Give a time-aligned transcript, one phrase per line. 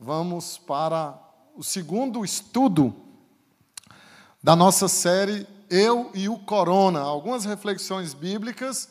[0.00, 1.18] vamos para
[1.56, 2.94] o segundo estudo
[4.40, 7.00] da nossa série Eu e o Corona.
[7.00, 8.88] Algumas reflexões bíblicas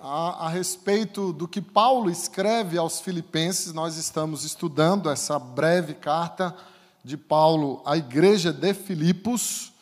[0.00, 3.72] a, a, respeito do que Paulo escreve aos Filipenses.
[3.72, 6.54] Nós estamos estudando essa breve carta
[7.02, 9.72] de Paulo à igreja de Filipos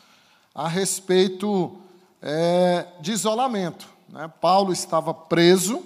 [0.55, 1.77] a respeito
[2.23, 3.87] é, de isolamento.
[4.09, 4.27] Né?
[4.41, 5.85] Paulo estava preso,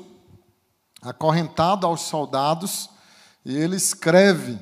[1.02, 2.93] acorrentado aos soldados,
[3.44, 4.58] e ele escreve,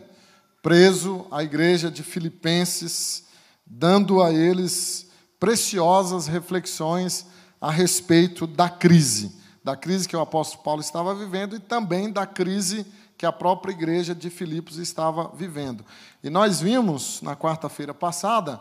[0.61, 3.25] preso à igreja de Filipenses,
[3.67, 7.27] dando a eles preciosas reflexões
[7.61, 12.27] a respeito da crise, da crise que o apóstolo Paulo estava vivendo e também da
[12.27, 15.85] crise que a própria igreja de Filipos estava vivendo.
[16.25, 18.61] E nós vimos na quarta-feira passada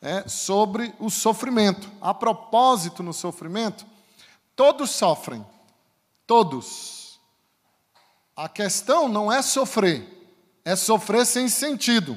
[0.00, 1.90] é, sobre o sofrimento.
[2.00, 3.84] A propósito, no sofrimento,
[4.56, 5.44] todos sofrem,
[6.26, 6.97] todos.
[8.38, 10.06] A questão não é sofrer,
[10.64, 12.16] é sofrer sem sentido,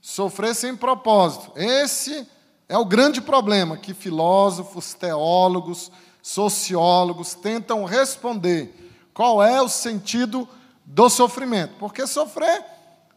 [0.00, 1.52] sofrer sem propósito.
[1.54, 2.26] Esse
[2.66, 8.74] é o grande problema que filósofos, teólogos, sociólogos tentam responder.
[9.12, 10.48] Qual é o sentido
[10.86, 11.74] do sofrimento.
[11.78, 12.64] Porque sofrer,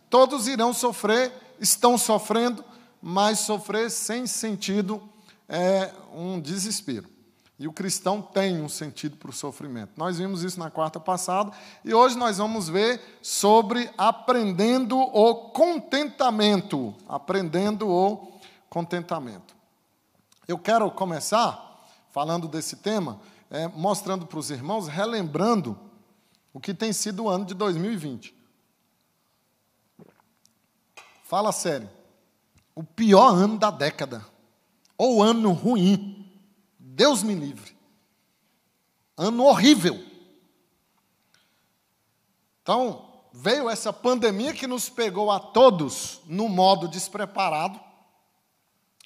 [0.09, 2.65] todos irão sofrer, estão sofrendo,
[3.01, 5.01] mas sofrer sem sentido
[5.47, 7.07] é um desespero.
[7.61, 9.91] E o cristão tem um sentido para o sofrimento.
[9.95, 11.51] Nós vimos isso na quarta passada
[11.85, 16.95] e hoje nós vamos ver sobre aprendendo o contentamento.
[17.07, 18.31] Aprendendo o
[18.67, 19.55] contentamento.
[20.47, 25.77] Eu quero começar falando desse tema, é, mostrando para os irmãos, relembrando
[26.51, 28.35] o que tem sido o ano de 2020.
[31.25, 31.91] Fala sério.
[32.73, 34.25] O pior ano da década.
[34.97, 36.20] Ou ano ruim.
[36.93, 37.75] Deus me livre.
[39.15, 40.03] Ano horrível.
[42.61, 47.79] Então, veio essa pandemia que nos pegou a todos no modo despreparado.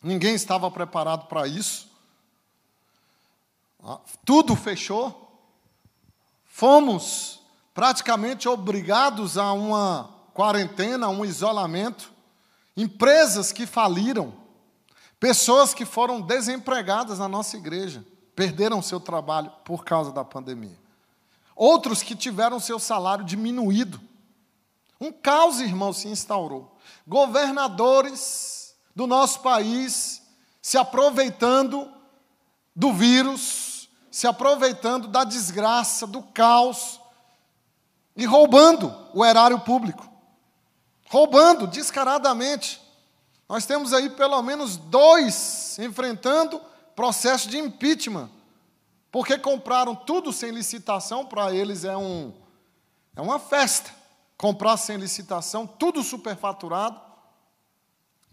[0.01, 1.87] Ninguém estava preparado para isso.
[3.83, 5.21] Ah, tudo fechou.
[6.43, 7.39] Fomos
[7.73, 12.11] praticamente obrigados a uma quarentena, a um isolamento,
[12.75, 14.44] empresas que faliram,
[15.19, 18.05] pessoas que foram desempregadas na nossa igreja,
[18.35, 20.77] perderam seu trabalho por causa da pandemia.
[21.55, 23.99] Outros que tiveram seu salário diminuído.
[24.99, 26.77] Um caos, irmão, se instaurou.
[27.07, 30.21] Governadores do nosso país
[30.61, 31.87] se aproveitando
[32.75, 36.99] do vírus, se aproveitando da desgraça, do caos
[38.15, 40.09] e roubando o erário público.
[41.07, 42.81] Roubando descaradamente.
[43.47, 46.61] Nós temos aí pelo menos dois enfrentando
[46.95, 48.29] processo de impeachment,
[49.11, 52.33] porque compraram tudo sem licitação, para eles é, um,
[53.15, 53.91] é uma festa.
[54.37, 56.99] Comprar sem licitação, tudo superfaturado,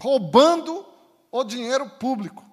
[0.00, 0.84] roubando
[1.30, 2.44] o dinheiro público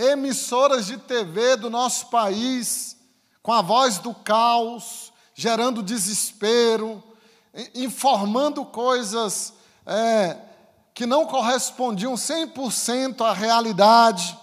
[0.00, 2.96] emissoras de TV do nosso país,
[3.42, 7.02] com a voz do caos, gerando desespero,
[7.74, 9.52] informando coisas
[9.84, 10.38] é,
[10.94, 14.38] que não correspondiam 100% à realidade,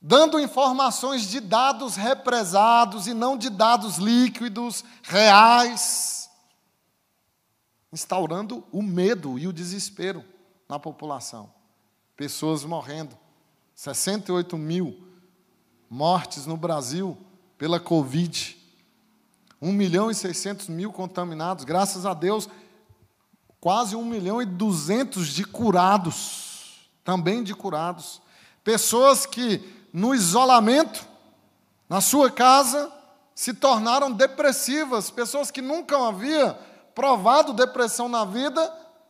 [0.00, 6.30] dando informações de dados represados e não de dados líquidos, reais,
[7.92, 10.24] instaurando o medo e o desespero
[10.68, 11.52] na população.
[12.16, 13.16] Pessoas morrendo
[13.74, 15.06] 68 mil
[15.88, 17.16] mortes no Brasil
[17.56, 18.56] pela Covid.
[19.60, 21.64] 1 milhão e 600 mil contaminados.
[21.64, 22.48] Graças a Deus,
[23.60, 26.88] quase 1 milhão e 200 de curados.
[27.04, 28.20] Também de curados.
[28.64, 29.62] Pessoas que,
[29.92, 31.06] no isolamento,
[31.88, 32.92] na sua casa,
[33.34, 35.10] se tornaram depressivas.
[35.10, 36.56] Pessoas que nunca haviam
[36.94, 38.66] provado depressão na vida,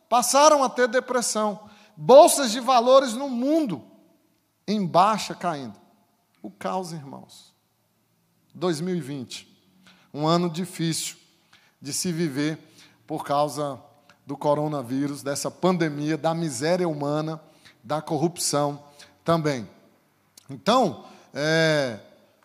[0.09, 1.69] passaram a ter depressão.
[1.95, 3.81] Bolsas de valores no mundo
[4.67, 5.79] em baixa caindo.
[6.41, 7.53] O caos, irmãos.
[8.53, 9.47] 2020,
[10.13, 11.15] um ano difícil
[11.81, 12.59] de se viver
[13.05, 13.81] por causa
[14.27, 17.41] do coronavírus, dessa pandemia, da miséria humana,
[17.81, 18.83] da corrupção
[19.23, 19.67] também.
[20.49, 21.97] Então, é,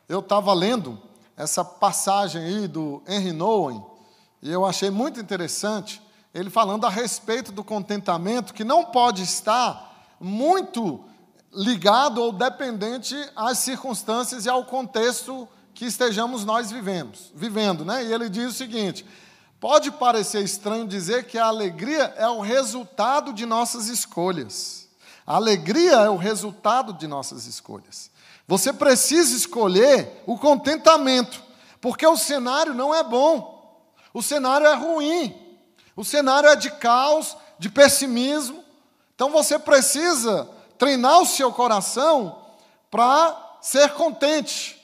[0.08, 0.96] eu estava lendo
[1.36, 3.84] essa passagem aí do Henry Nouwen,
[4.40, 6.00] e eu achei muito interessante
[6.32, 11.04] ele falando a respeito do contentamento, que não pode estar muito
[11.52, 18.04] ligado ou dependente às circunstâncias e ao contexto que estejamos nós vivemos, vivendo, né?
[18.04, 19.04] E ele diz o seguinte:
[19.62, 24.88] pode parecer estranho dizer que a alegria é o resultado de nossas escolhas.
[25.24, 28.10] A alegria é o resultado de nossas escolhas.
[28.48, 31.40] Você precisa escolher o contentamento,
[31.80, 33.80] porque o cenário não é bom,
[34.12, 35.32] o cenário é ruim.
[35.94, 38.64] O cenário é de caos, de pessimismo.
[39.14, 42.36] Então você precisa treinar o seu coração
[42.90, 44.81] para ser contente.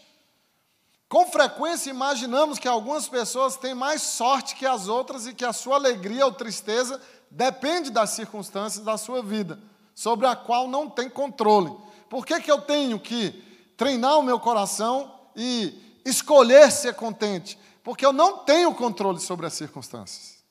[1.08, 5.54] Com frequência imaginamos que algumas pessoas têm mais sorte que as outras e que a
[5.54, 7.00] sua alegria ou tristeza
[7.30, 9.58] depende das circunstâncias da sua vida,
[9.94, 11.74] sobre a qual não tem controle.
[12.10, 13.30] Por que, que eu tenho que
[13.76, 17.58] treinar o meu coração e escolher ser contente?
[17.82, 20.44] Porque eu não tenho controle sobre as circunstâncias.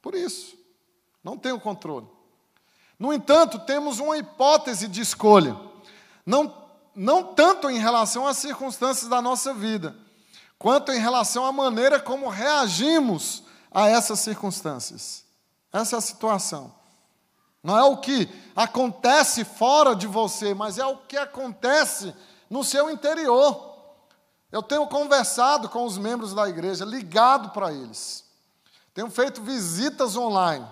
[0.00, 0.56] Por isso,
[1.22, 2.06] não tenho controle.
[2.98, 5.54] No entanto, temos uma hipótese de escolha.
[6.24, 6.61] Não
[6.94, 9.96] não tanto em relação às circunstâncias da nossa vida,
[10.58, 15.24] quanto em relação à maneira como reagimos a essas circunstâncias.
[15.72, 16.72] Essa é a situação.
[17.62, 22.14] Não é o que acontece fora de você, mas é o que acontece
[22.50, 23.72] no seu interior.
[24.50, 28.24] Eu tenho conversado com os membros da igreja, ligado para eles.
[28.92, 30.66] Tenho feito visitas online.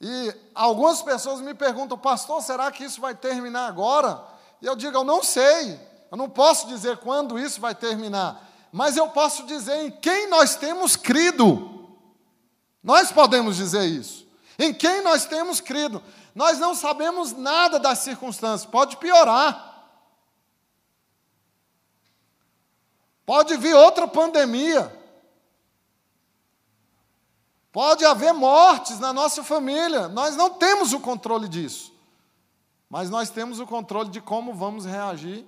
[0.00, 4.33] E algumas pessoas me perguntam, pastor, será que isso vai terminar agora?
[4.60, 5.78] E eu digo, eu não sei,
[6.10, 10.56] eu não posso dizer quando isso vai terminar, mas eu posso dizer em quem nós
[10.56, 11.88] temos crido.
[12.82, 14.26] Nós podemos dizer isso.
[14.58, 16.02] Em quem nós temos crido.
[16.34, 19.72] Nós não sabemos nada das circunstâncias, pode piorar.
[23.24, 24.92] Pode vir outra pandemia.
[27.72, 30.08] Pode haver mortes na nossa família.
[30.08, 31.93] Nós não temos o controle disso.
[32.94, 35.44] Mas nós temos o controle de como vamos reagir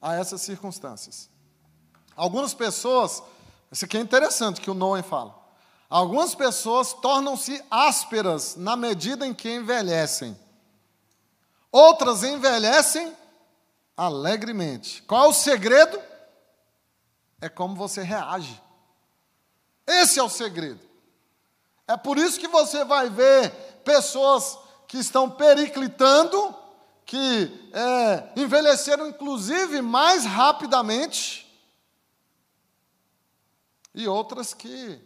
[0.00, 1.28] a essas circunstâncias.
[2.14, 3.20] Algumas pessoas,
[3.68, 5.34] isso aqui é interessante que o Noé fala.
[5.90, 10.38] Algumas pessoas tornam-se ásperas na medida em que envelhecem.
[11.72, 13.12] Outras envelhecem
[13.96, 15.02] alegremente.
[15.02, 16.00] Qual é o segredo?
[17.40, 18.62] É como você reage.
[19.84, 20.86] Esse é o segredo.
[21.88, 23.50] É por isso que você vai ver
[23.84, 26.67] pessoas que estão periclitando
[27.08, 31.50] que é, envelheceram, inclusive, mais rapidamente,
[33.94, 35.00] e outras que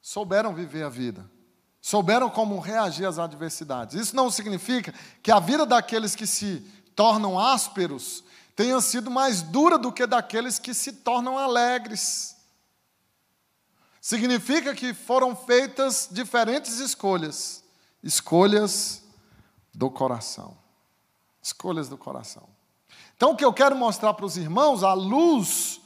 [0.00, 1.30] souberam viver a vida,
[1.78, 3.96] souberam como reagir às adversidades.
[3.96, 6.60] Isso não significa que a vida daqueles que se
[6.96, 8.24] tornam ásperos
[8.56, 12.34] tenha sido mais dura do que daqueles que se tornam alegres.
[14.00, 17.62] Significa que foram feitas diferentes escolhas,
[18.02, 19.02] escolhas
[19.74, 20.59] do coração.
[21.42, 22.44] Escolhas do coração.
[23.16, 25.80] Então, o que eu quero mostrar para os irmãos, à luz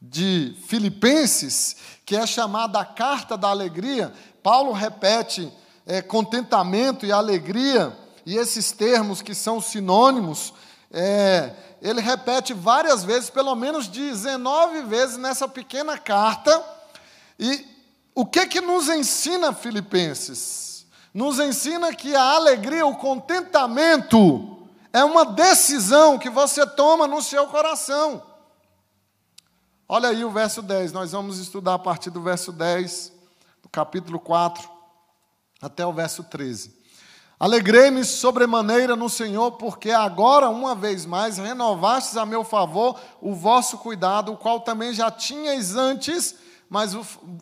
[0.00, 1.76] de Filipenses,
[2.06, 4.12] que é chamada a carta da alegria,
[4.42, 5.52] Paulo repete
[5.86, 10.54] é, contentamento e alegria, e esses termos que são sinônimos,
[10.90, 16.62] é, ele repete várias vezes, pelo menos 19 vezes nessa pequena carta.
[17.38, 17.66] E
[18.14, 20.86] o que que nos ensina Filipenses?
[21.12, 24.59] Nos ensina que a alegria, o contentamento,
[24.92, 28.22] é uma decisão que você toma no seu coração.
[29.88, 33.12] Olha aí o verso 10, nós vamos estudar a partir do verso 10,
[33.62, 34.68] do capítulo 4,
[35.60, 36.78] até o verso 13.
[37.40, 43.78] Alegrei-me sobremaneira no Senhor, porque agora, uma vez mais, renovastes a meu favor o vosso
[43.78, 46.36] cuidado, o qual também já tinhais antes,
[46.68, 46.94] mas,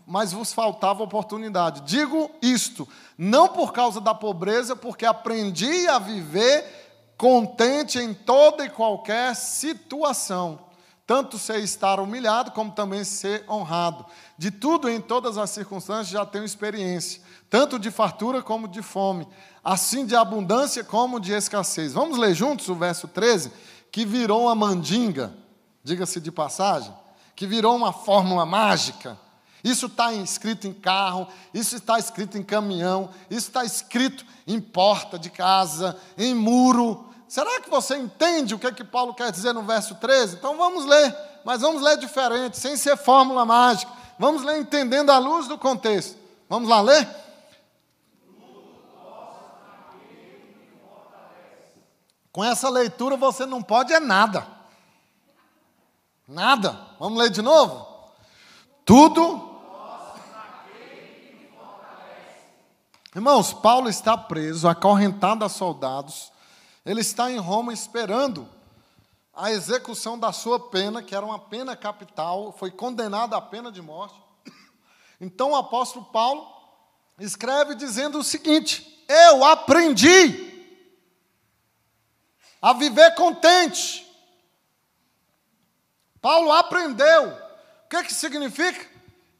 [0.06, 1.82] mas vos faltava oportunidade.
[1.82, 6.87] Digo isto, não por causa da pobreza, porque aprendi a viver
[7.18, 10.60] contente em toda e qualquer situação,
[11.04, 14.06] tanto ser estar humilhado como também ser honrado.
[14.38, 17.20] De tudo em todas as circunstâncias já tenho experiência,
[17.50, 19.26] tanto de fartura como de fome,
[19.64, 21.92] assim de abundância como de escassez.
[21.92, 23.50] Vamos ler juntos o verso 13,
[23.90, 25.34] que virou uma mandinga,
[25.82, 26.94] diga-se de passagem,
[27.34, 29.18] que virou uma fórmula mágica.
[29.64, 35.18] Isso está escrito em carro, isso está escrito em caminhão, isso está escrito em porta
[35.18, 39.52] de casa, em muro, Será que você entende o que, é que Paulo quer dizer
[39.52, 40.36] no verso 13?
[40.36, 43.92] Então vamos ler, mas vamos ler diferente, sem ser fórmula mágica.
[44.18, 46.16] Vamos ler entendendo a luz do contexto.
[46.48, 47.06] Vamos lá ler?
[52.32, 54.46] Com essa leitura você não pode é nada.
[56.26, 56.80] Nada.
[56.98, 57.86] Vamos ler de novo?
[58.86, 59.46] Tudo.
[63.14, 66.32] Irmãos, Paulo está preso, acorrentado a soldados
[66.88, 68.48] ele está em Roma esperando
[69.34, 73.82] a execução da sua pena, que era uma pena capital, foi condenado à pena de
[73.82, 74.18] morte.
[75.20, 76.48] Então o apóstolo Paulo
[77.18, 80.72] escreve dizendo o seguinte: Eu aprendi
[82.62, 84.06] a viver contente.
[86.22, 87.28] Paulo aprendeu.
[87.84, 88.88] O que, que significa?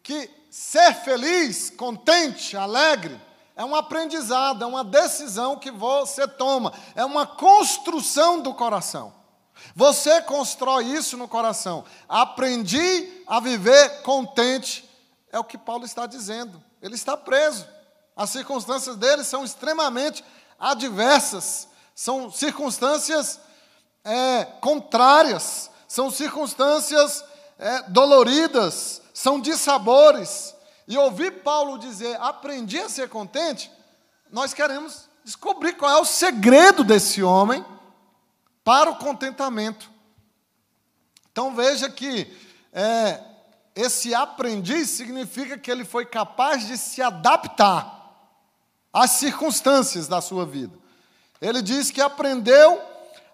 [0.03, 3.19] Que ser feliz, contente, alegre,
[3.59, 9.13] é um aprendizado, é uma decisão que você toma, é uma construção do coração.
[9.75, 11.85] Você constrói isso no coração.
[12.09, 14.89] Aprendi a viver contente,
[15.33, 16.63] é o que Paulo está dizendo.
[16.81, 17.67] Ele está preso.
[18.15, 20.25] As circunstâncias dele são extremamente
[20.57, 23.41] adversas, são circunstâncias
[24.05, 27.25] é, contrárias, são circunstâncias
[27.59, 30.55] é, doloridas, são dissabores.
[30.89, 33.71] E ouvir Paulo dizer, aprendi a ser contente,
[34.33, 37.63] nós queremos descobrir qual é o segredo desse homem
[38.65, 39.91] para o contentamento.
[41.31, 42.35] Então veja que
[42.73, 43.23] é,
[43.77, 47.97] esse aprendiz significa que ele foi capaz de se adaptar
[48.91, 50.75] às circunstâncias da sua vida.
[51.39, 52.81] Ele diz que aprendeu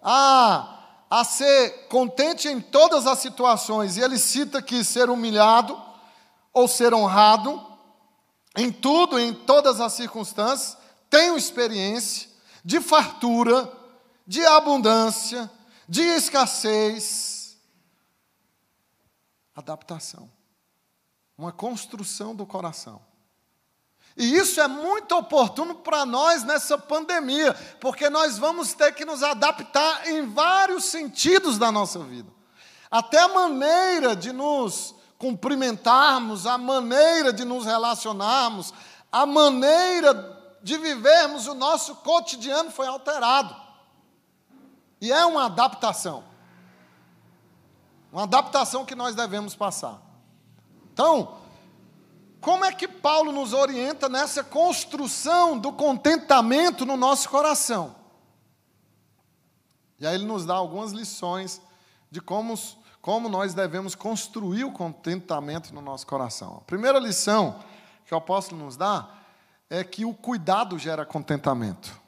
[0.02, 5.93] a, a ser contente em todas as situações, e ele cita que ser humilhado,
[6.54, 7.60] ou ser honrado
[8.56, 10.78] em tudo, em todas as circunstâncias,
[11.10, 12.30] tenho experiência
[12.64, 13.70] de fartura,
[14.24, 15.50] de abundância,
[15.88, 17.58] de escassez.
[19.54, 20.30] Adaptação.
[21.36, 23.02] Uma construção do coração.
[24.16, 29.24] E isso é muito oportuno para nós nessa pandemia, porque nós vamos ter que nos
[29.24, 32.30] adaptar em vários sentidos da nossa vida.
[32.88, 38.72] Até a maneira de nos cumprimentarmos, a maneira de nos relacionarmos,
[39.10, 43.54] a maneira de vivermos o nosso cotidiano foi alterado.
[45.00, 46.24] E é uma adaptação.
[48.12, 50.00] Uma adaptação que nós devemos passar.
[50.92, 51.36] Então,
[52.40, 57.96] como é que Paulo nos orienta nessa construção do contentamento no nosso coração?
[59.98, 61.60] E aí ele nos dá algumas lições
[62.10, 62.54] de como
[63.04, 66.56] como nós devemos construir o contentamento no nosso coração.
[66.62, 67.62] A primeira lição
[68.06, 69.06] que o apóstolo nos dá
[69.68, 72.00] é que o cuidado gera contentamento.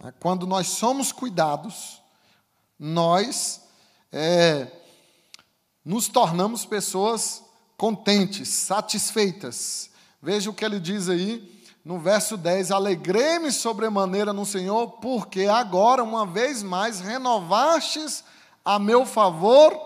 [0.00, 2.02] É, quando nós somos cuidados,
[2.76, 3.68] nós
[4.10, 4.66] é,
[5.84, 7.44] nos tornamos pessoas
[7.76, 9.90] contentes, satisfeitas.
[10.20, 16.02] Veja o que ele diz aí no verso 10: Alegrei-me sobremaneira no Senhor, porque agora,
[16.02, 18.24] uma vez mais, renovastes
[18.64, 19.85] a meu favor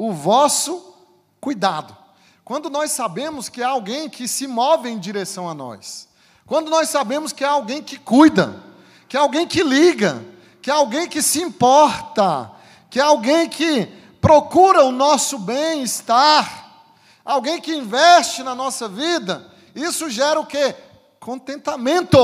[0.00, 0.94] o vosso
[1.42, 1.94] cuidado.
[2.42, 6.08] Quando nós sabemos que há alguém que se move em direção a nós,
[6.46, 8.62] quando nós sabemos que há alguém que cuida,
[9.06, 10.24] que há alguém que liga,
[10.62, 12.50] que há alguém que se importa,
[12.88, 13.84] que há alguém que
[14.22, 16.80] procura o nosso bem-estar,
[17.22, 20.74] alguém que investe na nossa vida, isso gera o que?
[21.20, 22.16] Contentamento.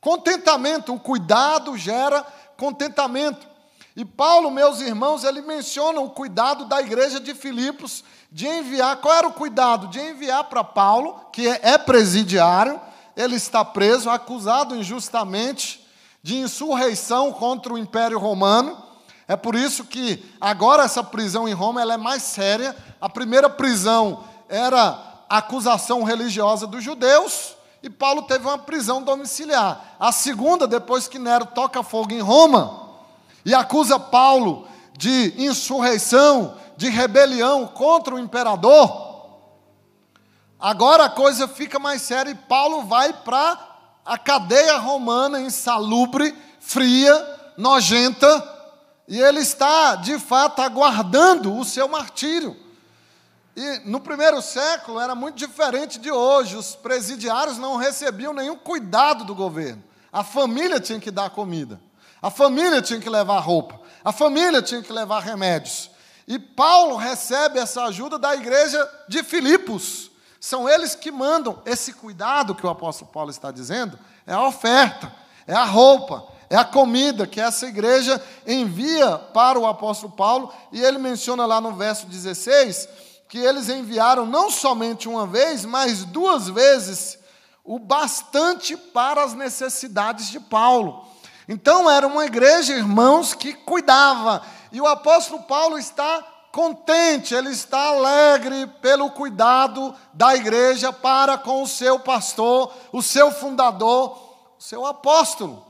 [0.00, 2.24] Contentamento, o cuidado gera
[2.56, 3.46] contentamento.
[3.96, 8.96] E Paulo, meus irmãos, ele menciona o cuidado da igreja de Filipos de enviar.
[8.96, 9.88] Qual era o cuidado?
[9.88, 12.78] De enviar para Paulo, que é presidiário,
[13.16, 15.82] ele está preso, acusado injustamente
[16.22, 18.76] de insurreição contra o Império Romano.
[19.26, 22.76] É por isso que agora essa prisão em Roma ela é mais séria.
[23.00, 29.96] A primeira prisão era acusação religiosa dos judeus, e Paulo teve uma prisão domiciliar.
[29.98, 32.85] A segunda, depois que Nero toca fogo em Roma,
[33.46, 34.66] e acusa Paulo
[34.98, 39.30] de insurreição, de rebelião contra o imperador,
[40.58, 43.56] agora a coisa fica mais séria e Paulo vai para
[44.04, 47.14] a cadeia romana insalubre, fria,
[47.56, 48.54] nojenta,
[49.06, 52.56] e ele está, de fato, aguardando o seu martírio.
[53.54, 59.24] E no primeiro século era muito diferente de hoje, os presidiários não recebiam nenhum cuidado
[59.24, 61.85] do governo, a família tinha que dar comida.
[62.26, 65.88] A família tinha que levar roupa, a família tinha que levar remédios.
[66.26, 70.10] E Paulo recebe essa ajuda da igreja de Filipos.
[70.40, 75.14] São eles que mandam esse cuidado que o apóstolo Paulo está dizendo, é a oferta,
[75.46, 80.82] é a roupa, é a comida que essa igreja envia para o apóstolo Paulo, e
[80.82, 82.88] ele menciona lá no verso 16
[83.28, 87.20] que eles enviaram não somente uma vez, mas duas vezes
[87.62, 91.06] o bastante para as necessidades de Paulo.
[91.48, 94.42] Então era uma igreja, irmãos, que cuidava.
[94.72, 101.62] E o apóstolo Paulo está contente, ele está alegre pelo cuidado da igreja para com
[101.62, 104.16] o seu pastor, o seu fundador,
[104.58, 105.64] o seu apóstolo.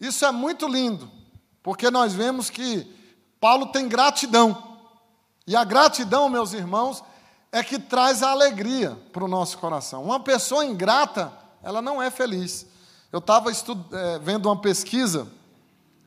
[0.00, 1.10] Isso é muito lindo,
[1.62, 2.86] porque nós vemos que
[3.40, 4.78] Paulo tem gratidão.
[5.46, 7.02] E a gratidão, meus irmãos,
[7.50, 10.04] é que traz a alegria para o nosso coração.
[10.04, 12.66] Uma pessoa ingrata, ela não é feliz.
[13.12, 15.28] Eu estava é, vendo uma pesquisa,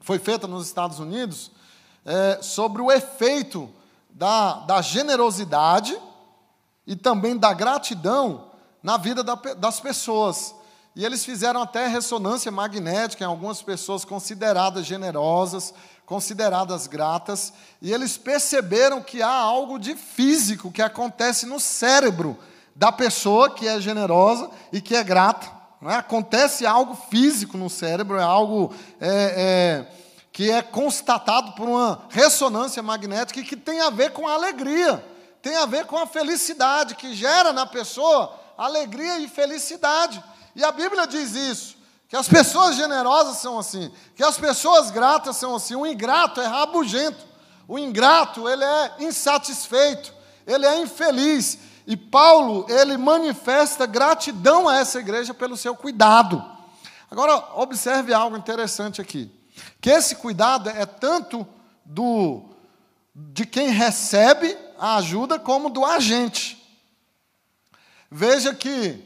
[0.02, 1.52] foi feita nos Estados Unidos,
[2.04, 3.70] é, sobre o efeito
[4.10, 5.96] da, da generosidade
[6.88, 8.46] e também da gratidão
[8.82, 10.56] na vida das pessoas.
[10.96, 15.76] E eles fizeram até ressonância magnética em algumas pessoas consideradas generosas,
[16.08, 22.36] consideradas gratas, e eles perceberam que há algo de físico que acontece no cérebro
[22.76, 25.55] da pessoa que é generosa e que é grata.
[25.92, 25.96] É?
[25.96, 29.96] Acontece algo físico no cérebro, é algo é, é,
[30.32, 35.04] que é constatado por uma ressonância magnética e que tem a ver com a alegria,
[35.42, 40.24] tem a ver com a felicidade, que gera na pessoa alegria e felicidade.
[40.56, 41.76] E a Bíblia diz isso,
[42.08, 45.76] que as pessoas generosas são assim, que as pessoas gratas são assim.
[45.76, 47.26] O ingrato é rabugento,
[47.68, 50.14] o ingrato ele é insatisfeito,
[50.48, 51.60] ele é infeliz.
[51.88, 56.44] E Paulo, ele manifesta gratidão a essa igreja pelo seu cuidado.
[57.10, 59.32] Agora, observe algo interessante aqui.
[59.80, 61.48] Que esse cuidado é tanto
[61.86, 62.44] do
[63.16, 66.62] de quem recebe a ajuda como do agente.
[68.12, 69.02] Veja que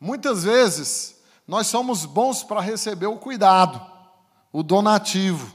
[0.00, 3.84] muitas vezes nós somos bons para receber o cuidado,
[4.50, 5.54] o donativo,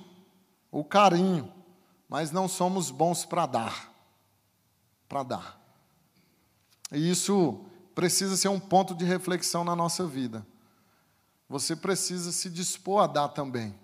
[0.71, 1.51] o carinho,
[2.07, 3.91] mas não somos bons para dar.
[5.07, 5.58] Para dar.
[6.91, 10.45] E isso precisa ser um ponto de reflexão na nossa vida.
[11.47, 13.75] Você precisa se dispor a dar também.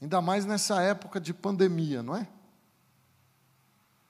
[0.00, 2.28] Ainda mais nessa época de pandemia, não é?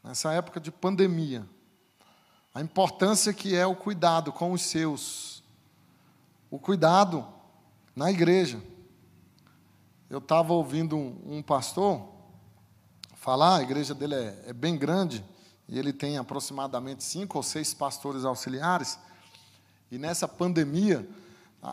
[0.02, 1.46] Nessa época de pandemia.
[2.54, 5.42] A importância que é o cuidado com os seus.
[6.50, 7.26] O cuidado
[7.94, 8.62] na igreja.
[10.10, 12.08] Eu estava ouvindo um, pastor
[13.14, 15.22] falar, a igreja dele é, é bem grande,
[15.68, 18.98] e ele tem aproximadamente cinco ou seis pastores auxiliares.
[19.90, 21.08] E nessa pandemia,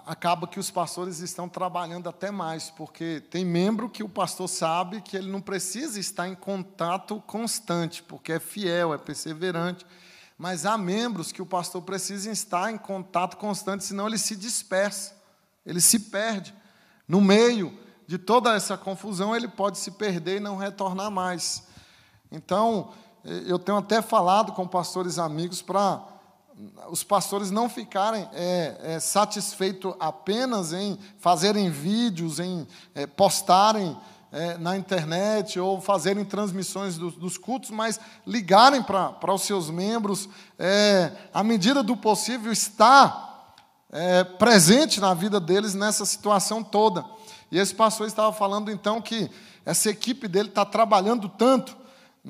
[0.06, 5.02] acaba que os pastores estão trabalhando até mais, porque tem membro que o pastor sabe
[5.02, 9.86] que ele não precisa estar em contato constante, porque é fiel, é perseverante.
[10.38, 15.16] Mas há membros que o pastor precisa estar em contato constante, senão ele se dispersa,
[15.66, 16.54] ele se perde.
[17.08, 21.64] No meio de toda essa confusão, ele pode se perder e não retornar mais.
[22.32, 22.92] Então,
[23.48, 26.02] eu tenho até falado com pastores amigos para
[26.90, 33.98] os pastores não ficarem é, é, satisfeitos apenas em fazerem vídeos, em é, postarem
[34.60, 40.28] na internet ou fazerem transmissões do, dos cultos, mas ligarem para os seus membros,
[41.34, 43.56] à medida do possível, estar
[44.38, 47.06] presente na vida deles nessa situação toda.
[47.50, 49.32] E esse pastor estava falando então que
[49.66, 51.78] essa equipe dele está trabalhando tanto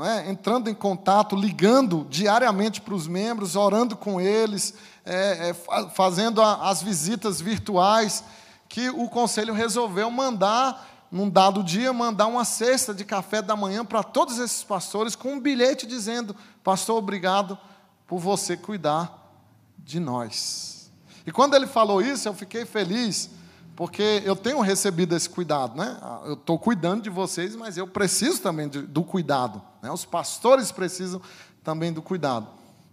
[0.03, 0.29] é?
[0.29, 4.73] entrando em contato, ligando diariamente para os membros, orando com eles,
[5.05, 5.53] é, é,
[5.91, 8.23] fazendo a, as visitas virtuais,
[8.67, 13.85] que o conselho resolveu mandar, num dado dia, mandar uma cesta de café da manhã
[13.85, 17.57] para todos esses pastores, com um bilhete dizendo: Pastor, obrigado
[18.05, 19.31] por você cuidar
[19.77, 20.91] de nós.
[21.25, 23.29] E quando ele falou isso, eu fiquei feliz
[23.75, 25.99] porque eu tenho recebido esse cuidado, né?
[26.25, 29.61] Eu estou cuidando de vocês, mas eu preciso também de, do cuidado.
[29.81, 29.91] Né?
[29.91, 31.21] Os pastores precisam
[31.63, 32.47] também do cuidado.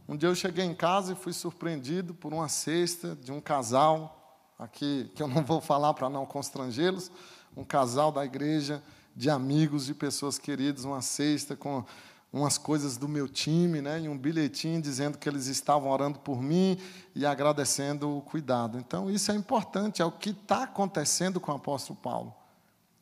[0.09, 4.53] Um dia eu cheguei em casa e fui surpreendido por uma cesta de um casal,
[4.59, 7.11] aqui que eu não vou falar para não constrangê-los,
[7.57, 8.83] um casal da igreja,
[9.15, 11.85] de amigos, de pessoas queridas, uma cesta com
[12.33, 16.41] umas coisas do meu time, né, e um bilhetinho dizendo que eles estavam orando por
[16.41, 16.79] mim
[17.15, 18.79] e agradecendo o cuidado.
[18.79, 22.35] Então, isso é importante, é o que está acontecendo com o apóstolo Paulo.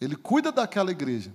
[0.01, 1.33] Ele cuida daquela igreja,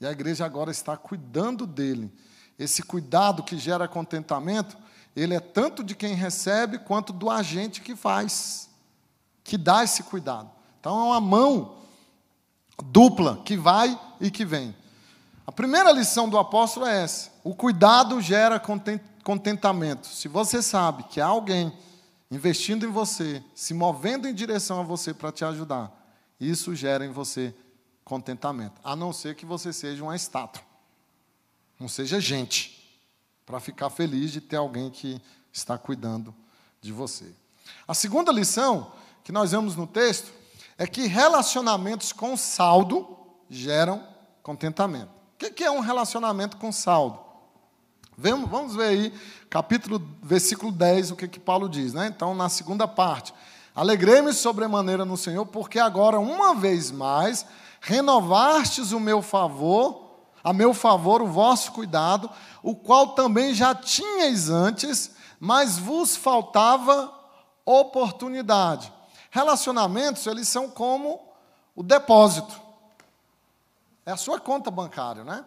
[0.00, 2.10] e a igreja agora está cuidando dele.
[2.58, 4.78] Esse cuidado que gera contentamento,
[5.14, 8.70] ele é tanto de quem recebe quanto do agente que faz,
[9.44, 10.50] que dá esse cuidado.
[10.80, 11.76] Então, é uma mão
[12.84, 14.74] dupla que vai e que vem.
[15.48, 18.60] A primeira lição do apóstolo é essa: o cuidado gera
[19.24, 20.06] contentamento.
[20.06, 21.72] Se você sabe que há alguém
[22.30, 25.90] investindo em você, se movendo em direção a você para te ajudar,
[26.38, 27.54] isso gera em você
[28.04, 28.78] contentamento.
[28.84, 30.62] A não ser que você seja uma estátua,
[31.80, 33.00] não seja gente,
[33.46, 35.18] para ficar feliz de ter alguém que
[35.50, 36.34] está cuidando
[36.78, 37.32] de você.
[37.86, 38.92] A segunda lição
[39.24, 40.30] que nós vemos no texto
[40.76, 43.16] é que relacionamentos com saldo
[43.48, 44.06] geram
[44.42, 45.17] contentamento.
[45.40, 47.20] O que é um relacionamento com saldo?
[48.16, 49.12] Vamos ver aí,
[49.48, 51.94] capítulo, versículo 10, o que, que Paulo diz.
[51.94, 52.08] Né?
[52.08, 53.32] Então, na segunda parte.
[53.72, 57.46] Alegrei-me sobremaneira no Senhor, porque agora, uma vez mais,
[57.80, 62.28] renovastes o meu favor, a meu favor o vosso cuidado,
[62.60, 67.14] o qual também já tinhais antes, mas vos faltava
[67.64, 68.92] oportunidade.
[69.30, 71.20] Relacionamentos, eles são como
[71.76, 72.67] o depósito.
[74.08, 75.44] É a sua conta bancária, né?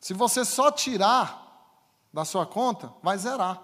[0.00, 1.46] Se você só tirar
[2.10, 3.62] da sua conta, vai zerar.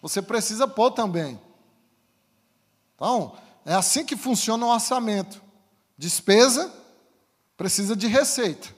[0.00, 1.42] Você precisa pôr também.
[2.94, 5.42] Então, é assim que funciona o orçamento.
[5.98, 6.72] Despesa
[7.56, 8.68] precisa de receita.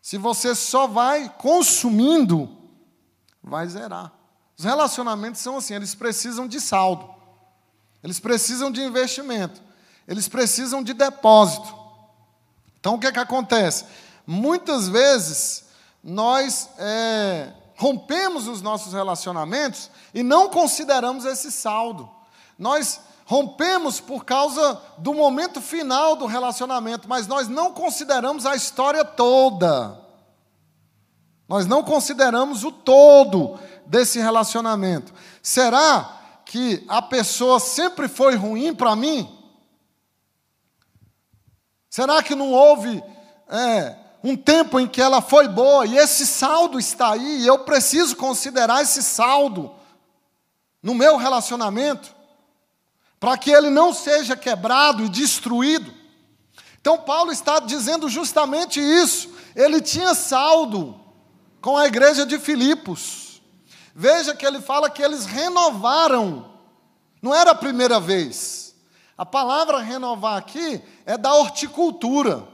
[0.00, 2.56] Se você só vai consumindo,
[3.42, 4.10] vai zerar.
[4.56, 7.14] Os relacionamentos são assim, eles precisam de saldo.
[8.02, 9.60] Eles precisam de investimento.
[10.08, 11.81] Eles precisam de depósito.
[12.82, 13.84] Então o que é que acontece?
[14.26, 15.66] Muitas vezes
[16.02, 22.10] nós é, rompemos os nossos relacionamentos e não consideramos esse saldo.
[22.58, 29.04] Nós rompemos por causa do momento final do relacionamento, mas nós não consideramos a história
[29.04, 29.96] toda.
[31.48, 35.14] Nós não consideramos o todo desse relacionamento.
[35.40, 39.41] Será que a pessoa sempre foi ruim para mim?
[41.92, 43.04] Será que não houve
[43.50, 47.58] é, um tempo em que ela foi boa e esse saldo está aí e eu
[47.58, 49.70] preciso considerar esse saldo
[50.82, 52.16] no meu relacionamento
[53.20, 55.92] para que ele não seja quebrado e destruído?
[56.80, 59.28] Então, Paulo está dizendo justamente isso.
[59.54, 60.98] Ele tinha saldo
[61.60, 63.42] com a igreja de Filipos.
[63.94, 66.58] Veja que ele fala que eles renovaram,
[67.20, 68.74] não era a primeira vez.
[69.18, 72.46] A palavra renovar aqui é da horticultura.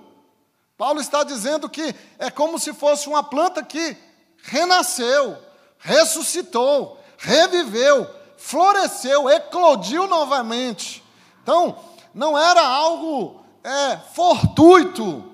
[0.77, 3.97] Paulo está dizendo que é como se fosse uma planta que
[4.43, 5.37] renasceu,
[5.79, 11.03] ressuscitou, reviveu, floresceu, eclodiu novamente.
[11.43, 11.77] Então,
[12.15, 15.25] não era algo é, fortuito,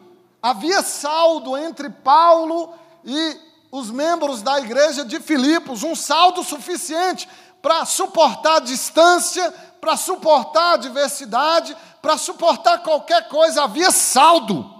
[0.43, 2.75] havia saldo entre Paulo
[3.05, 3.37] e
[3.71, 7.29] os membros da igreja de Filipos, um saldo suficiente
[7.65, 9.51] para suportar a distância,
[9.81, 14.71] para suportar a adversidade, para suportar qualquer coisa, havia saldo.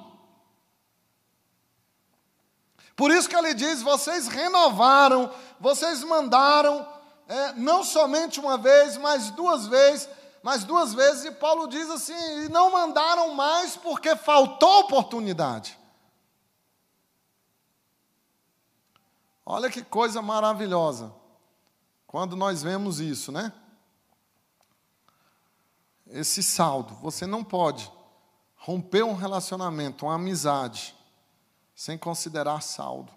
[2.95, 6.87] Por isso que ele diz: vocês renovaram, vocês mandaram,
[7.27, 10.07] é, não somente uma vez, mas duas vezes,
[10.43, 15.79] mas duas vezes, e Paulo diz assim: e não mandaram mais porque faltou oportunidade.
[19.47, 21.24] Olha que coisa maravilhosa.
[22.15, 23.53] Quando nós vemos isso, né?
[26.07, 27.91] Esse saldo, você não pode
[28.55, 30.95] romper um relacionamento, uma amizade,
[31.75, 33.13] sem considerar saldo.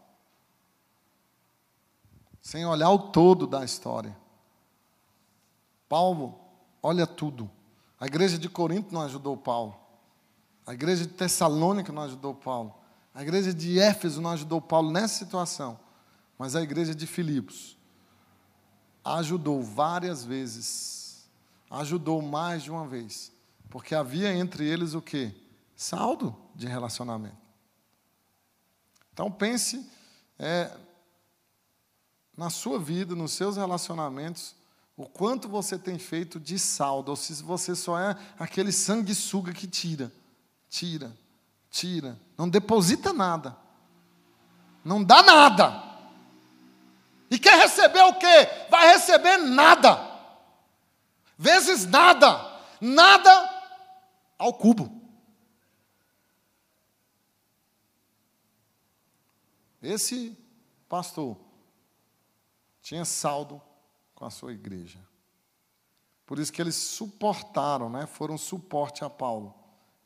[2.41, 4.17] Sem olhar o todo da história.
[5.87, 6.33] Paulo
[6.81, 7.47] olha tudo.
[7.99, 9.79] A igreja de Corinto não ajudou Paulo.
[10.65, 12.73] A igreja de Tessalônica não ajudou Paulo.
[13.13, 15.79] A igreja de Éfeso não ajudou Paulo nessa situação.
[16.35, 17.76] Mas a igreja de Filipos
[19.15, 21.27] ajudou várias vezes,
[21.69, 23.31] ajudou mais de uma vez,
[23.69, 25.33] porque havia entre eles o que?
[25.75, 27.37] Saldo de relacionamento.
[29.13, 29.89] Então pense
[30.37, 30.75] é,
[32.35, 34.55] na sua vida, nos seus relacionamentos,
[34.95, 39.67] o quanto você tem feito de saldo, ou se você só é aquele sanguessuga que
[39.67, 40.11] tira,
[40.69, 41.15] tira,
[41.69, 43.55] tira, não deposita nada,
[44.83, 45.86] não dá nada.
[47.29, 48.67] E quer receber o quê?
[48.69, 49.99] Vai receber nada.
[51.37, 52.61] Vezes nada.
[52.79, 53.63] Nada
[54.37, 54.97] ao cubo.
[59.81, 60.37] Esse
[60.87, 61.37] pastor
[62.81, 63.61] tinha saldo
[64.15, 64.99] com a sua igreja.
[66.25, 68.05] Por isso que eles suportaram, né?
[68.05, 69.53] foram suporte a Paulo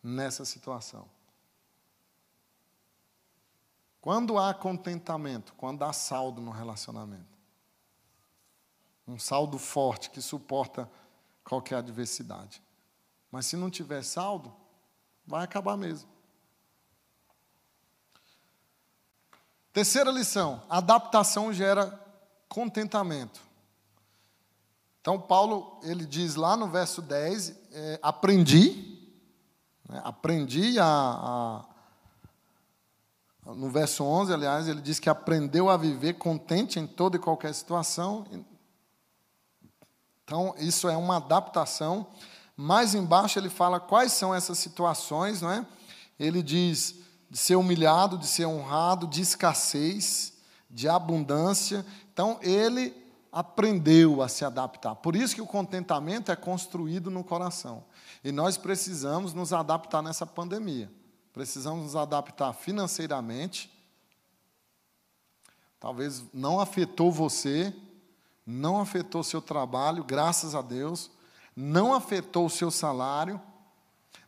[0.04, 1.10] nessa situação.
[4.02, 7.32] Quando há contentamento, quando há saldo no relacionamento.
[9.08, 10.90] Um saldo forte que suporta
[11.44, 12.62] qualquer adversidade.
[13.32, 14.52] Mas se não tiver saldo,
[15.26, 16.10] vai acabar mesmo.
[19.72, 21.98] Terceira lição: adaptação gera
[22.50, 23.42] contentamento.
[25.00, 29.16] Então, Paulo, ele diz lá no verso 10: é, aprendi,
[29.88, 31.66] né, aprendi a, a,
[33.46, 37.54] no verso 11, aliás, ele diz que aprendeu a viver contente em toda e qualquer
[37.54, 38.26] situação.
[40.24, 42.08] Então, isso é uma adaptação.
[42.56, 45.66] Mais embaixo, ele fala quais são essas situações, não é?
[46.20, 46.96] Ele diz
[47.30, 50.34] de ser humilhado, de ser honrado, de escassez,
[50.70, 51.86] de abundância.
[52.14, 52.96] Então, ele
[53.32, 54.96] aprendeu a se adaptar.
[54.96, 57.84] Por isso que o contentamento é construído no coração.
[58.24, 60.92] E nós precisamos nos adaptar nessa pandemia.
[61.34, 63.72] Precisamos nos adaptar financeiramente.
[65.80, 67.74] Talvez não afetou você,
[68.46, 71.10] não afetou seu trabalho, graças a Deus,
[71.56, 73.42] não afetou o seu salário,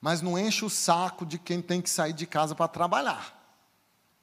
[0.01, 3.39] mas não enche o saco de quem tem que sair de casa para trabalhar.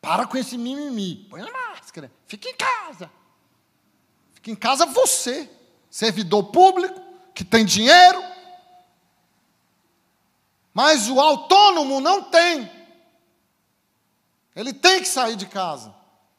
[0.00, 1.26] Para com esse mimimi.
[1.30, 1.50] Põe lá.
[1.90, 3.10] máscara, fica em casa.
[4.34, 5.50] Fica em casa você,
[5.90, 7.00] servidor público,
[7.34, 8.29] que tem dinheiro.
[10.72, 12.70] Mas o autônomo não tem.
[14.54, 15.94] Ele tem que sair de casa.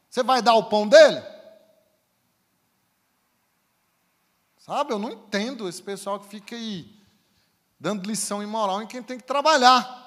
[0.10, 1.22] Você vai dar o pão dele?
[4.58, 7.02] Sabe, eu não entendo esse pessoal que fica aí
[7.80, 10.00] dando lição imoral em quem tem que trabalhar.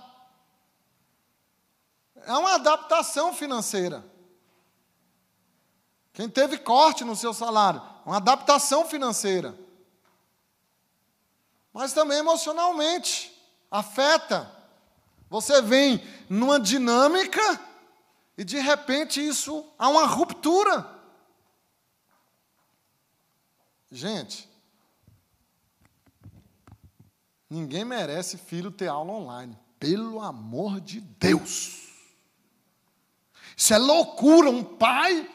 [2.15, 4.05] É uma adaptação financeira.
[6.13, 9.59] Quem teve corte no seu salário, uma adaptação financeira.
[11.73, 13.34] Mas também emocionalmente,
[13.75, 14.49] afeta.
[15.29, 17.61] Você vem numa dinâmica
[18.39, 20.89] e de repente isso há uma ruptura.
[23.91, 24.49] Gente,
[27.51, 29.59] ninguém merece filho ter aula online.
[29.81, 31.83] Pelo amor de Deus.
[33.57, 35.31] Isso é loucura, um pai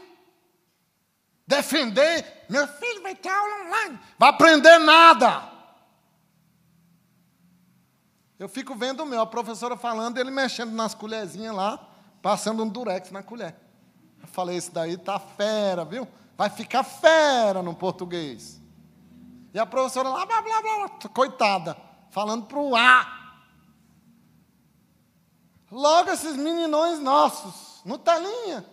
[1.45, 5.58] defender, meu filho vai ter aula online, vai aprender nada.
[8.39, 11.77] Eu fico vendo o meu, a professora falando, ele mexendo nas colherzinhas lá,
[12.21, 13.55] passando um durex na colher.
[14.21, 16.07] Eu falei, esse daí tá fera, viu?
[16.39, 18.61] vai ficar fera no português.
[19.53, 21.75] E a professora lá, blá, blá, blá, coitada,
[22.11, 23.43] falando para o A.
[25.69, 28.65] Logo esses meninões nossos, no telinha,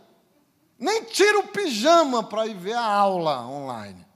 [0.78, 4.06] nem tira o pijama para ir ver a aula online.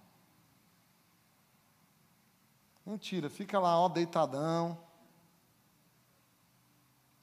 [2.87, 4.79] Mentira, fica lá, ó, deitadão.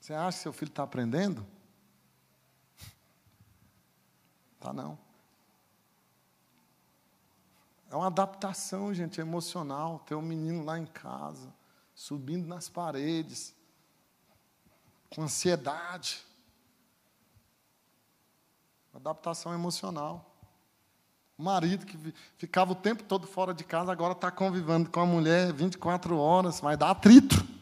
[0.07, 1.45] Você acha que seu filho está aprendendo?
[4.57, 4.97] Tá não.
[7.91, 9.99] É uma adaptação, gente, emocional.
[9.99, 11.53] Ter um menino lá em casa,
[11.93, 13.53] subindo nas paredes,
[15.13, 16.25] com ansiedade.
[18.93, 20.37] Adaptação emocional.
[21.37, 25.05] O marido que ficava o tempo todo fora de casa, agora está convivendo com a
[25.05, 27.56] mulher 24 horas, vai dar atrito.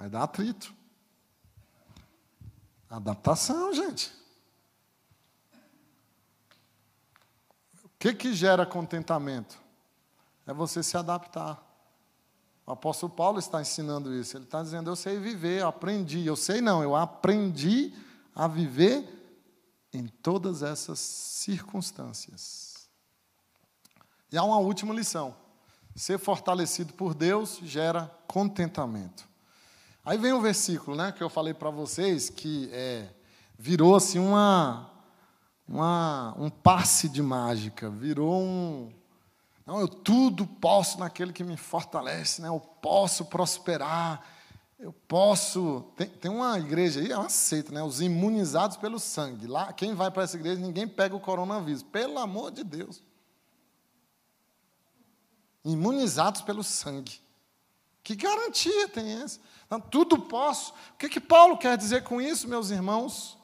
[0.00, 0.74] Vai dar atrito.
[2.88, 4.20] Adaptação, gente.
[8.00, 9.58] que, que gera contentamento?
[10.46, 11.62] É você se adaptar.
[12.66, 14.38] O apóstolo Paulo está ensinando isso.
[14.38, 16.26] Ele está dizendo: Eu sei viver, eu aprendi.
[16.26, 17.92] Eu sei não, eu aprendi
[18.34, 19.06] a viver
[19.92, 22.88] em todas essas circunstâncias.
[24.32, 25.36] E há uma última lição:
[25.94, 29.28] ser fortalecido por Deus gera contentamento.
[30.04, 33.08] Aí vem o versículo né, que eu falei para vocês, que é,
[33.58, 34.90] virou assim uma,
[35.68, 38.92] uma, um passe de mágica, virou um.
[39.66, 42.48] Não, eu tudo posso naquele que me fortalece, né?
[42.48, 44.24] eu posso prosperar,
[44.78, 45.84] eu posso.
[45.96, 47.82] Tem, tem uma igreja aí, é uma seita, né?
[47.82, 49.46] os imunizados pelo sangue.
[49.46, 53.02] Lá, quem vai para essa igreja, ninguém pega o coronavírus, pelo amor de Deus.
[55.62, 57.20] Imunizados pelo sangue.
[58.02, 59.40] Que garantia tem essa?
[59.68, 60.72] Não, tudo posso.
[60.94, 63.38] O que, que Paulo quer dizer com isso, meus irmãos?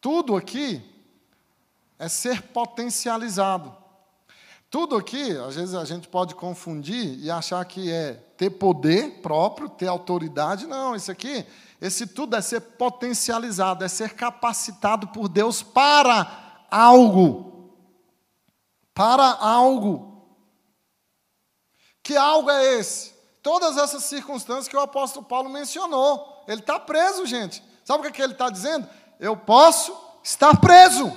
[0.00, 0.82] Tudo aqui
[1.98, 3.76] é ser potencializado.
[4.68, 9.68] Tudo aqui, às vezes a gente pode confundir e achar que é ter poder próprio,
[9.68, 10.66] ter autoridade.
[10.66, 11.46] Não, isso aqui,
[11.80, 17.70] esse tudo é ser potencializado, é ser capacitado por Deus para algo.
[18.94, 20.26] Para algo.
[22.02, 23.11] Que algo é esse?
[23.42, 26.44] Todas essas circunstâncias que o apóstolo Paulo mencionou.
[26.46, 27.62] Ele está preso, gente.
[27.84, 28.88] Sabe o que, é que ele está dizendo?
[29.18, 31.12] Eu posso estar preso.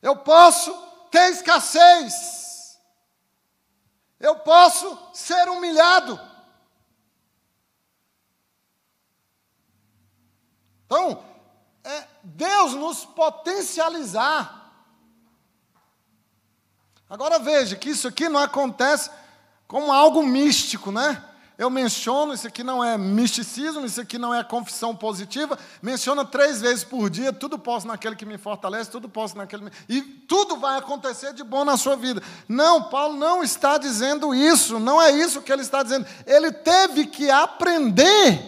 [0.00, 0.72] Eu posso
[1.10, 2.78] ter escassez.
[4.20, 6.20] Eu posso ser humilhado.
[10.86, 11.24] Então,
[11.82, 14.59] é Deus nos potencializar.
[17.10, 19.10] Agora veja que isso aqui não acontece
[19.66, 21.22] como algo místico, né?
[21.60, 26.58] eu menciono, isso aqui não é misticismo, isso aqui não é confissão positiva, menciona três
[26.58, 29.70] vezes por dia, tudo posso naquele que me fortalece, tudo posso naquele.
[29.86, 32.22] E tudo vai acontecer de bom na sua vida.
[32.48, 36.06] Não, Paulo não está dizendo isso, não é isso que ele está dizendo.
[36.24, 38.42] Ele teve que aprender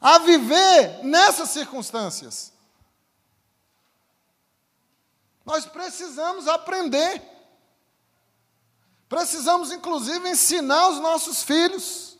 [0.00, 2.52] a viver nessas circunstâncias.
[5.48, 7.22] Nós precisamos aprender.
[9.08, 12.18] Precisamos, inclusive, ensinar os nossos filhos.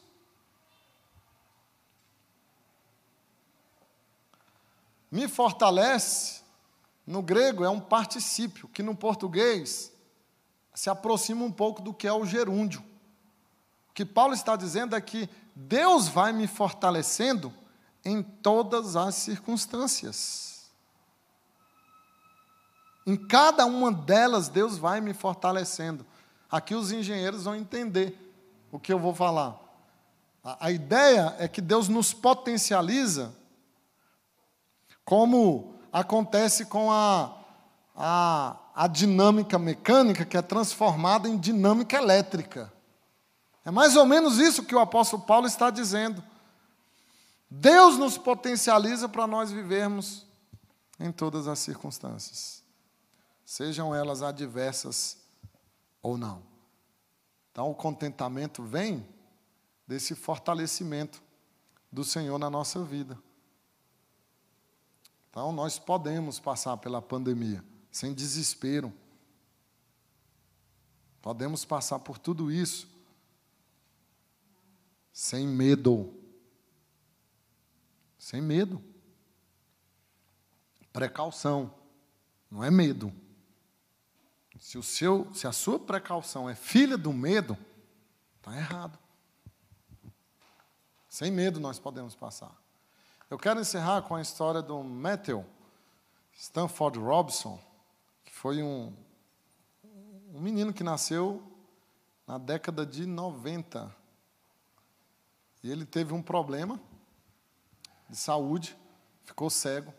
[5.11, 6.41] Me fortalece,
[7.07, 9.93] no grego, é um particípio, que no português
[10.75, 12.83] se aproxima um pouco do que é o gerúndio.
[13.91, 17.53] O que Paulo está dizendo é que Deus vai me fortalecendo
[18.03, 20.48] em todas as circunstâncias.
[23.09, 26.05] Em cada uma delas, Deus vai me fortalecendo.
[26.51, 28.14] Aqui os engenheiros vão entender
[28.71, 29.59] o que eu vou falar.
[30.44, 33.35] A, a ideia é que Deus nos potencializa,
[35.07, 37.35] como acontece com a,
[37.97, 42.71] a, a dinâmica mecânica, que é transformada em dinâmica elétrica.
[43.64, 46.23] É mais ou menos isso que o apóstolo Paulo está dizendo.
[47.49, 50.27] Deus nos potencializa para nós vivermos
[51.01, 52.58] em todas as circunstâncias,
[53.49, 55.17] sejam elas adversas
[56.03, 56.43] ou não.
[57.51, 59.09] Então, o contentamento vem
[59.87, 61.23] desse fortalecimento
[61.91, 63.19] do Senhor na nossa vida.
[65.31, 68.93] Então, nós podemos passar pela pandemia sem desespero.
[71.23, 72.87] Podemos passar por tudo isso
[75.11, 76.13] sem medo.
[78.19, 78.85] Sem medo.
[80.93, 81.75] Precaução,
[82.51, 83.11] não é medo.
[84.59, 87.57] Se, o seu, se a sua precaução é filha do medo,
[88.37, 88.99] está errado.
[91.09, 92.55] Sem medo nós podemos passar.
[93.31, 95.44] Eu quero encerrar com a história do Matthew
[96.33, 97.61] Stanford Robson,
[98.25, 98.94] que foi um,
[100.33, 101.42] um menino que nasceu
[102.27, 103.94] na década de 90
[105.62, 106.81] e ele teve um problema
[108.09, 108.77] de saúde,
[109.25, 109.92] ficou cego,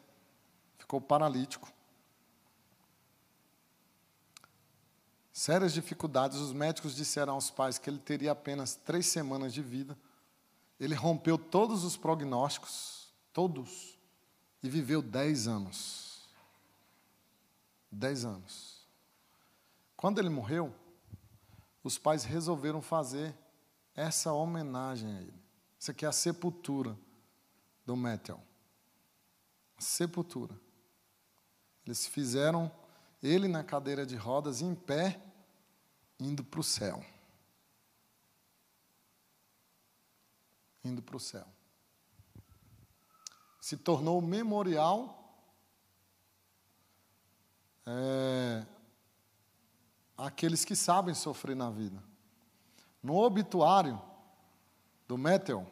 [0.77, 1.71] ficou paralítico.
[5.31, 9.97] Sérias dificuldades, os médicos disseram aos pais que ele teria apenas três semanas de vida.
[10.79, 13.97] Ele rompeu todos os prognósticos, todos,
[14.61, 16.27] e viveu dez anos.
[17.91, 18.87] Dez anos.
[19.95, 20.73] Quando ele morreu,
[21.83, 23.35] os pais resolveram fazer
[23.95, 25.39] essa homenagem a ele.
[25.79, 26.97] Isso aqui é a sepultura
[27.85, 28.41] do Metel.
[29.77, 30.53] A sepultura.
[31.85, 32.71] Eles fizeram
[33.21, 35.21] ele na cadeira de rodas, em pé,
[36.19, 37.03] indo para o céu.
[40.83, 41.47] Indo para o céu.
[43.59, 45.15] Se tornou memorial
[47.85, 48.65] é,
[50.17, 52.01] àqueles que sabem sofrer na vida.
[53.01, 54.01] No obituário,
[55.09, 55.65] do Metel,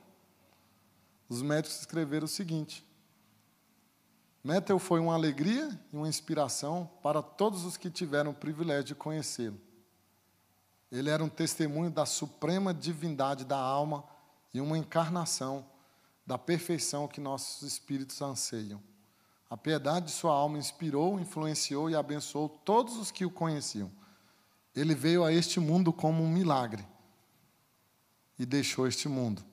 [1.30, 2.87] os médicos escreveram o seguinte:
[4.48, 8.96] Metel foi uma alegria e uma inspiração para todos os que tiveram o privilégio de
[8.96, 9.60] conhecê-lo.
[10.90, 14.06] Ele era um testemunho da suprema divindade da alma
[14.54, 15.66] e uma encarnação
[16.26, 18.82] da perfeição que nossos espíritos anseiam.
[19.50, 23.92] A piedade de sua alma inspirou, influenciou e abençoou todos os que o conheciam.
[24.74, 26.88] Ele veio a este mundo como um milagre
[28.40, 29.44] e deixou este mundo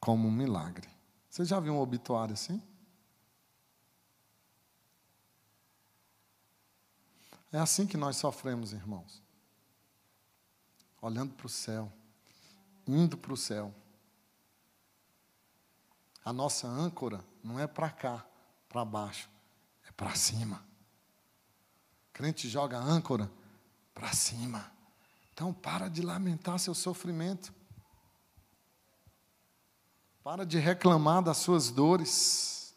[0.00, 0.88] como um milagre.
[1.30, 2.60] Você já viu um obituário assim?
[7.52, 9.22] É assim que nós sofremos, irmãos.
[11.02, 11.92] Olhando para o céu,
[12.86, 13.74] indo para o céu.
[16.24, 18.24] A nossa âncora não é para cá,
[18.68, 19.28] para baixo,
[19.86, 20.64] é para cima.
[22.08, 23.30] O crente joga a âncora
[23.92, 24.72] para cima.
[25.34, 27.52] Então, para de lamentar seu sofrimento.
[30.22, 32.74] Para de reclamar das suas dores.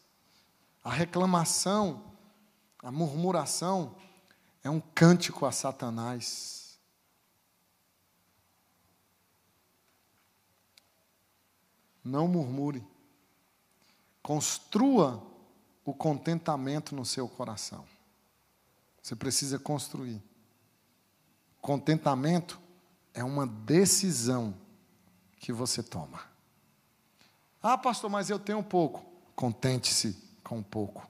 [0.82, 2.12] A reclamação,
[2.82, 3.96] a murmuração,
[4.66, 6.76] é um cântico a Satanás.
[12.04, 12.84] Não murmure.
[14.20, 15.22] Construa
[15.84, 17.84] o contentamento no seu coração.
[19.00, 20.20] Você precisa construir.
[21.60, 22.60] Contentamento
[23.14, 24.52] é uma decisão
[25.38, 26.22] que você toma.
[27.62, 29.06] Ah, pastor, mas eu tenho pouco.
[29.36, 31.08] Contente-se com pouco.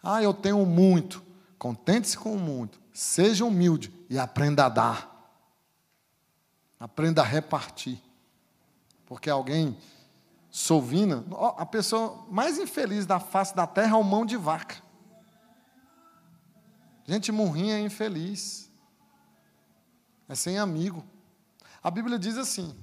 [0.00, 1.29] Ah, eu tenho muito.
[1.60, 2.80] Contente-se com muito.
[2.90, 5.30] Seja humilde e aprenda a dar.
[6.80, 8.00] Aprenda a repartir.
[9.04, 9.76] Porque alguém
[10.50, 11.22] sovina,
[11.58, 14.76] a pessoa mais infeliz da face da terra é o mão de vaca.
[17.04, 18.70] Gente murrinha é infeliz.
[20.30, 21.04] É sem amigo.
[21.82, 22.74] A Bíblia diz assim: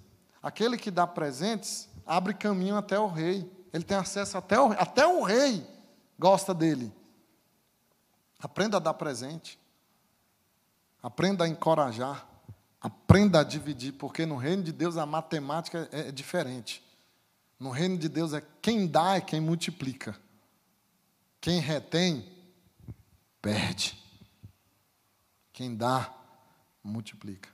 [0.42, 3.52] aquele que dá presentes abre caminho até o rei.
[3.74, 5.66] Ele tem acesso até o, até o rei
[6.20, 6.94] gosta dele.
[8.40, 9.60] Aprenda a dar presente.
[11.02, 12.28] Aprenda a encorajar.
[12.80, 16.84] Aprenda a dividir, porque no reino de Deus a matemática é, é diferente.
[17.60, 20.18] No reino de Deus é quem dá é quem multiplica.
[21.42, 22.32] Quem retém,
[23.42, 23.98] perde.
[25.52, 26.14] Quem dá,
[26.84, 27.50] multiplica.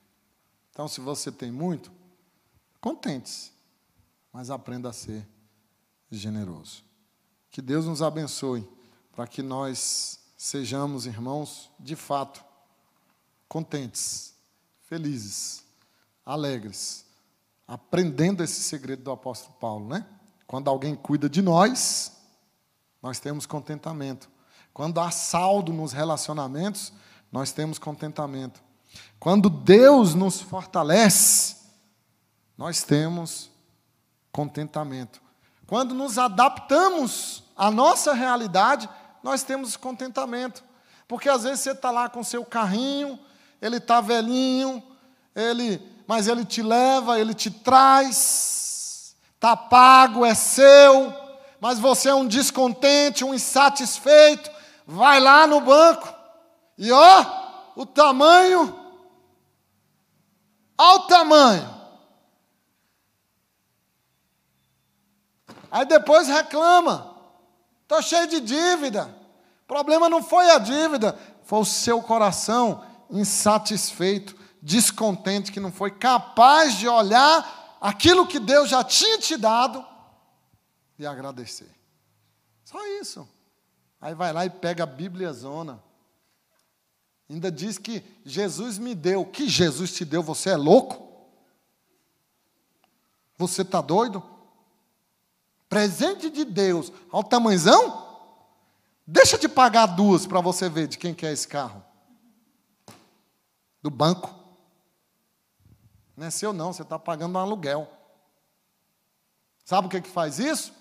[0.71, 1.91] Então, se você tem muito,
[2.81, 3.51] contente-se,
[4.31, 5.27] mas aprenda a ser
[6.11, 6.83] generoso.
[7.49, 8.67] Que Deus nos abençoe
[9.11, 12.43] para que nós sejamos, irmãos, de fato,
[13.47, 14.35] contentes,
[14.81, 15.63] felizes,
[16.25, 17.05] alegres,
[17.65, 20.05] aprendendo esse segredo do apóstolo Paulo, né?
[20.45, 22.11] Quando alguém cuida de nós,
[23.01, 24.29] nós temos contentamento.
[24.73, 26.91] Quando há saldo nos relacionamentos,
[27.31, 28.61] nós temos contentamento.
[29.21, 31.55] Quando Deus nos fortalece,
[32.57, 33.49] nós temos
[34.29, 35.21] contentamento.
[35.65, 38.89] Quando nos adaptamos à nossa realidade,
[39.23, 40.63] nós temos contentamento.
[41.07, 43.19] Porque às vezes você está lá com seu carrinho,
[43.61, 44.83] ele está velhinho,
[45.33, 51.13] ele, mas ele te leva, ele te traz, está pago, é seu,
[51.59, 54.51] mas você é um descontente, um insatisfeito,
[54.85, 56.13] vai lá no banco
[56.77, 57.25] e ó,
[57.75, 58.77] o tamanho,
[60.77, 61.73] olha o tamanho.
[65.71, 67.12] Aí depois reclama,
[67.93, 69.05] estou cheio de dívida.
[69.63, 75.91] O problema não foi a dívida, foi o seu coração insatisfeito, descontente, que não foi
[75.91, 79.85] capaz de olhar aquilo que Deus já tinha te dado
[80.97, 81.69] e agradecer.
[82.63, 83.27] Só isso.
[84.01, 85.81] Aí vai lá e pega a Bíblia zona.
[87.29, 89.25] Ainda diz que Jesus me deu.
[89.25, 90.21] Que Jesus te deu?
[90.23, 91.01] Você é louco?
[93.37, 94.23] Você está doido?
[95.73, 98.07] Presente de Deus, ao tamanzão?
[99.07, 101.83] Deixa de pagar duas para você ver de quem que é esse carro.
[103.81, 104.31] Do banco.
[106.15, 107.91] Não é seu não, você está pagando um aluguel.
[109.65, 110.71] Sabe o que, que faz isso?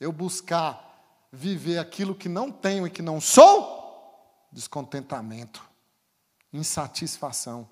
[0.00, 4.48] Eu buscar viver aquilo que não tenho e que não sou?
[4.50, 5.62] Descontentamento,
[6.50, 7.68] insatisfação.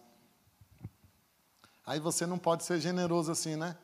[1.86, 3.74] Aí você não pode ser generoso assim, né?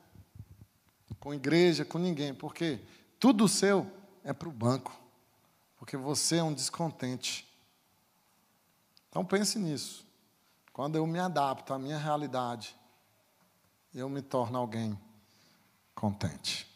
[1.20, 2.80] Com igreja, com ninguém, porque
[3.18, 3.90] tudo seu
[4.24, 5.06] é para o banco
[5.86, 7.46] porque você é um descontente.
[9.08, 10.04] Então pense nisso.
[10.72, 12.76] Quando eu me adapto à minha realidade,
[13.94, 14.98] eu me torno alguém
[15.94, 16.66] contente.